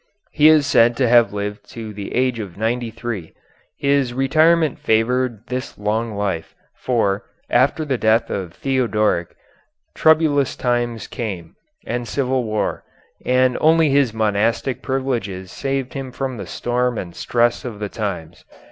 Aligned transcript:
He 0.31 0.47
is 0.47 0.65
said 0.65 0.97
to 0.97 1.07
have 1.07 1.31
lived 1.31 1.69
to 1.73 1.93
the 1.93 2.15
age 2.15 2.39
of 2.39 2.57
ninety 2.57 2.89
three. 2.89 3.35
His 3.77 4.15
retirement 4.15 4.79
favored 4.79 5.45
this 5.45 5.77
long 5.77 6.15
life, 6.15 6.55
for, 6.73 7.25
after 7.51 7.85
the 7.85 7.99
death 7.99 8.31
of 8.31 8.51
Theodoric, 8.51 9.35
troublous 9.93 10.55
times 10.55 11.05
came, 11.05 11.55
and 11.85 12.07
civil 12.07 12.43
war, 12.43 12.83
and 13.23 13.59
only 13.61 13.91
his 13.91 14.11
monastic 14.11 14.81
privileges 14.81 15.51
saved 15.51 15.93
him 15.93 16.11
from 16.11 16.37
the 16.37 16.47
storm 16.47 16.97
and 16.97 17.13
stress 17.15 17.63
of 17.63 17.77
the 17.77 17.87
times. 17.89 18.43